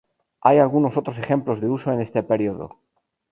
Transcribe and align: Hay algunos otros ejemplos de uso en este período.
Hay 0.41 0.57
algunos 0.57 0.97
otros 0.97 1.19
ejemplos 1.19 1.61
de 1.61 1.69
uso 1.69 1.91
en 1.91 2.01
este 2.01 2.23
período. 2.23 2.75